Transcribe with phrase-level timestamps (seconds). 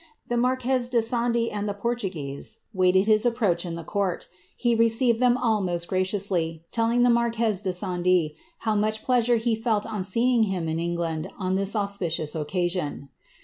[0.29, 4.25] The marquez de e Portuguese waited his approach in the court.
[4.57, 5.35] He received st
[5.87, 8.31] graciously, telling the marquez de Sande
[8.65, 13.09] how much plea on seeing him in England* on this auspicious occasion.'